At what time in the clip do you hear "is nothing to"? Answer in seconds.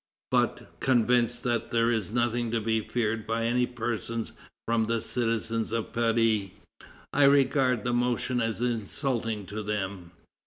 1.91-2.59